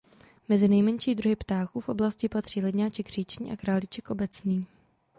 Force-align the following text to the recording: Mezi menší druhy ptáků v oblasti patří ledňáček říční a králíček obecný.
Mezi 0.49 0.67
menší 0.81 1.15
druhy 1.15 1.35
ptáků 1.35 1.79
v 1.81 1.89
oblasti 1.89 2.29
patří 2.29 2.61
ledňáček 2.61 3.09
říční 3.09 3.51
a 3.51 3.55
králíček 3.57 4.09
obecný. 4.09 4.67